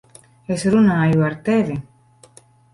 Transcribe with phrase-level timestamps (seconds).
[0.55, 1.79] Es runāju ar tevi!